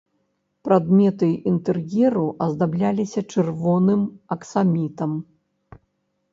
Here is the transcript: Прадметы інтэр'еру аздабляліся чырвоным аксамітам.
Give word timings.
Прадметы 0.67 1.29
інтэр'еру 1.51 2.25
аздабляліся 2.47 3.25
чырвоным 3.35 4.01
аксамітам. 4.37 5.11